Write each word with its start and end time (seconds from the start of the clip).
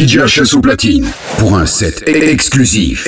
DJ 0.00 0.16
HS 0.16 0.54
au 0.54 0.62
platine. 0.62 1.06
Pour 1.36 1.58
un 1.58 1.66
set 1.66 2.02
e-, 2.08 2.30
exclusif. 2.30 3.06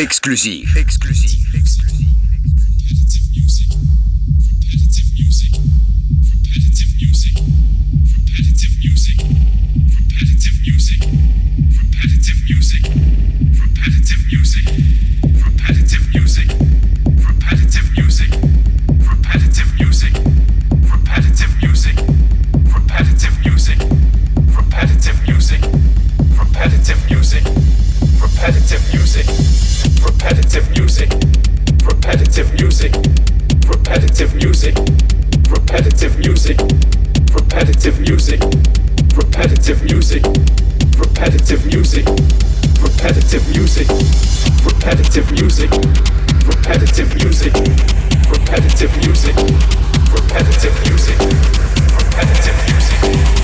repetitive 34.22 34.44
music, 34.44 34.77
repetitive 35.50 36.19
music, 36.20 36.61
repetitive 37.34 38.00
music, 38.00 38.41
repetitive 39.17 39.83
music, 39.84 40.22
repetitive 40.97 41.67
music, 41.67 42.06
repetitive 42.81 43.48
music, 43.48 43.89
repetitive 44.64 45.33
music, 45.33 45.70
repetitive 46.47 47.14
music, 47.17 47.53
repetitive 48.31 48.97
music, 48.97 49.36
repetitive 50.14 50.86
music, 50.86 51.19
repetitive 51.98 52.69
music. 52.70 53.42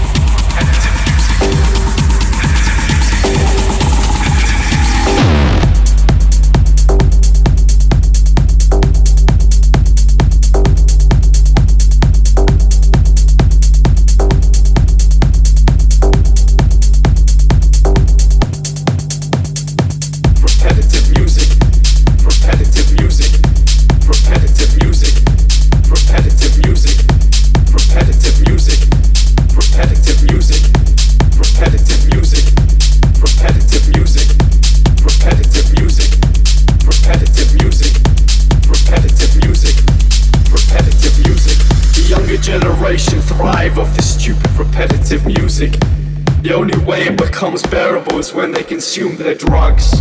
becomes 47.38 47.62
bearable 47.68 48.18
is 48.18 48.34
when 48.34 48.50
they 48.50 48.64
consume 48.64 49.16
their 49.16 49.32
drugs. 49.32 49.92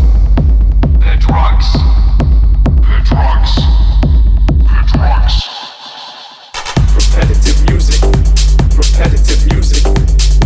Their 0.97 1.17
drugs. 1.17 1.71
Their 2.81 3.03
drugs. 3.05 3.55
Their 4.65 4.83
drugs. 4.91 5.35
Repetitive 6.95 7.69
music. 7.69 8.01
Repetitive 8.75 9.53
music. 9.53 10.36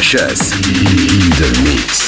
Chess 0.00 0.52
in 0.52 1.30
the 1.30 1.60
mix. 1.64 2.07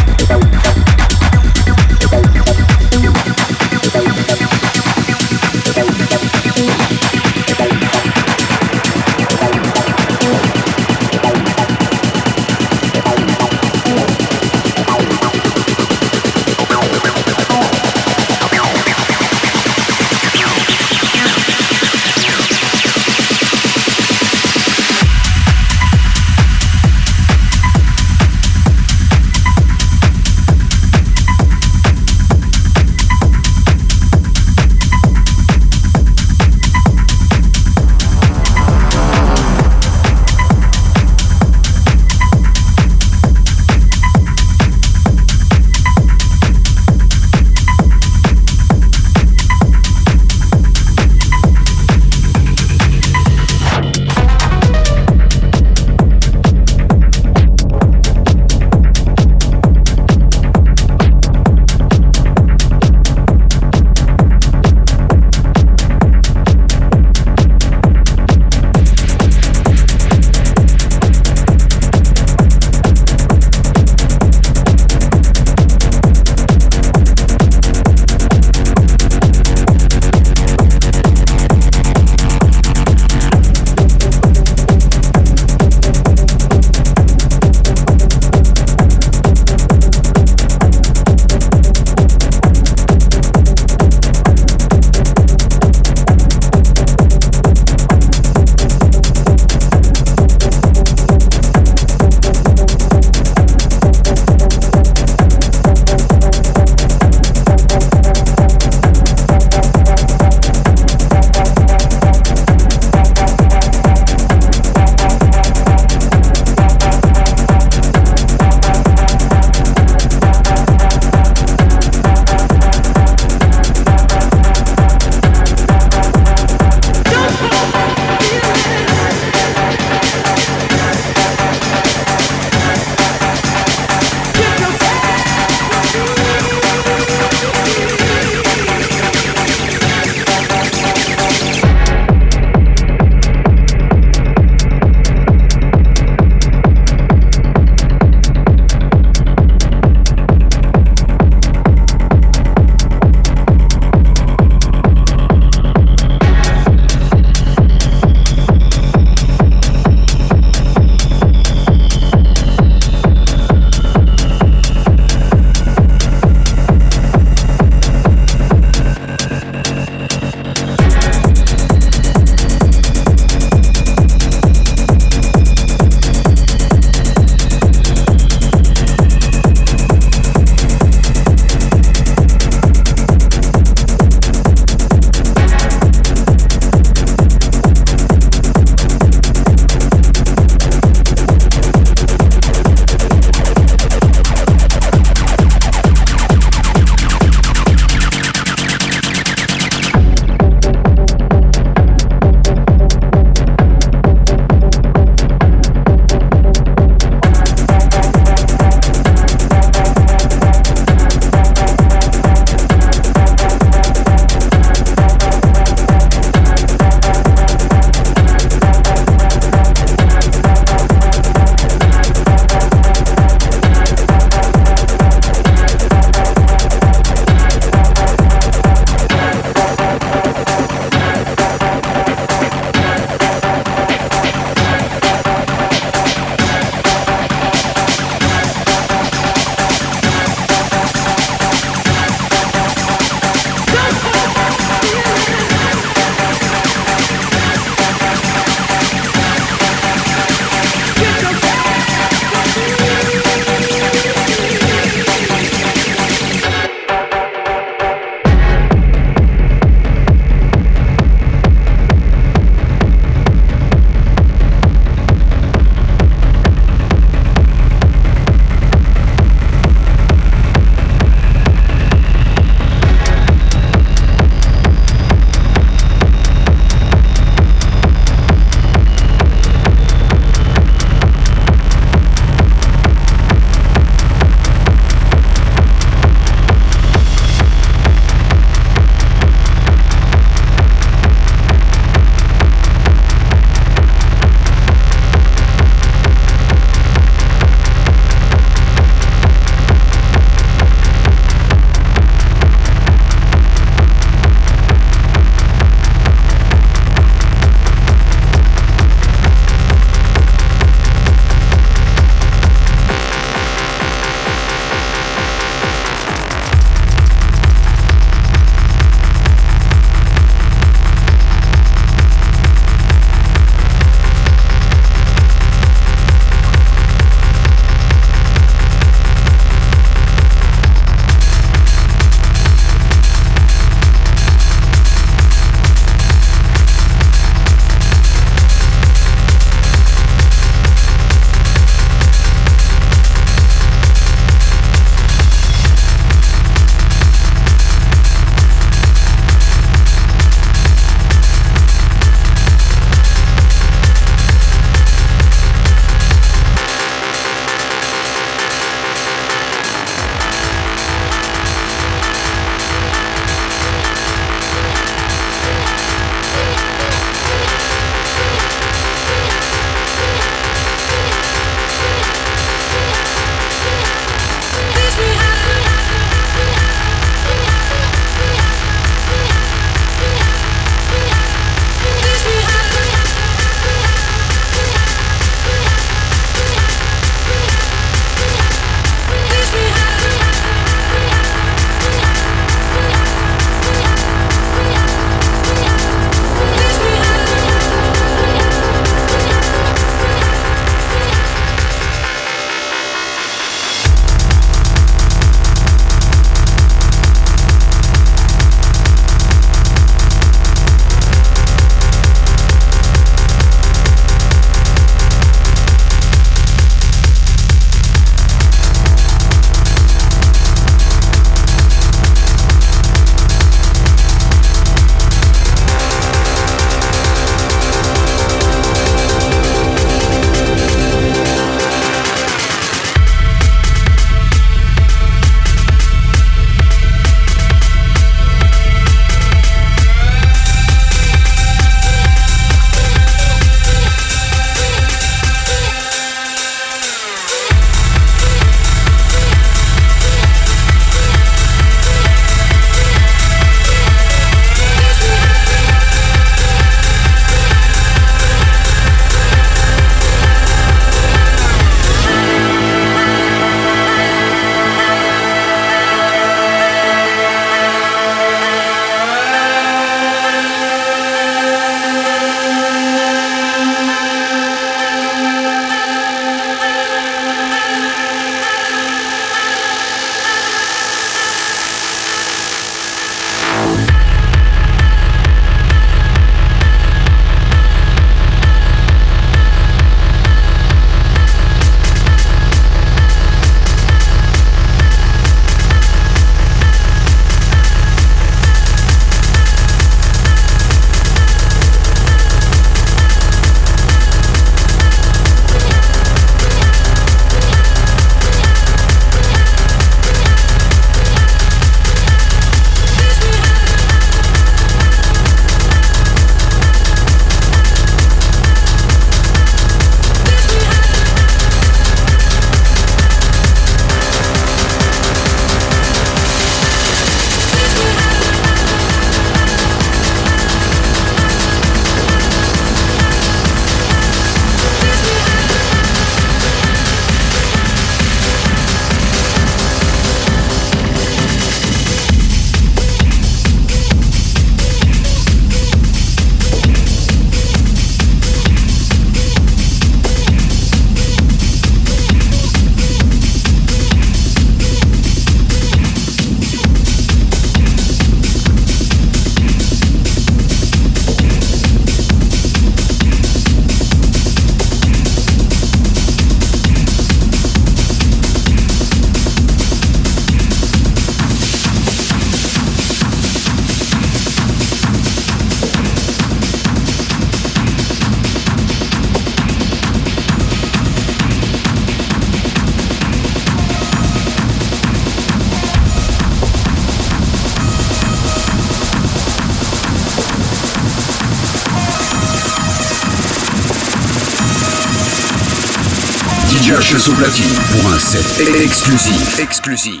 H 596.66 597.10
au 597.10 597.12
platine 597.12 597.44
pour 597.72 597.92
un 597.92 597.98
set 597.98 598.24
exclusif. 598.64 599.38
Exclusif. 599.38 600.00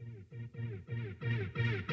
Hypnotizing 0.00 0.80
me, 0.88 0.96
hypnotizing 1.20 1.88
me. 1.88 1.89